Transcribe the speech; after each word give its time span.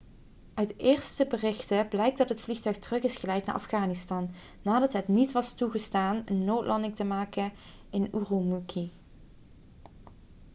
uit 0.53 0.77
eerste 0.77 1.25
berichten 1.25 1.87
blijkt 1.87 2.17
dat 2.17 2.29
het 2.29 2.41
vliegtuig 2.41 2.77
terug 2.77 3.03
is 3.03 3.15
geleid 3.15 3.45
naar 3.45 3.55
afghanistan 3.55 4.31
nadat 4.61 4.93
het 4.93 5.07
niet 5.07 5.31
was 5.31 5.53
toegestaan 5.53 6.21
een 6.25 6.45
noodlanding 6.45 6.95
te 6.95 7.03
maken 7.03 7.51
in 7.89 8.09
ürümqi 8.13 8.87